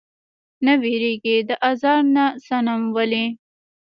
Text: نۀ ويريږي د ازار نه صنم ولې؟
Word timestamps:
نۀ 0.63 0.71
ويريږي 0.81 1.37
د 1.49 1.51
ازار 1.69 2.01
نه 2.15 2.25
صنم 2.45 2.81
ولې؟ 2.95 3.25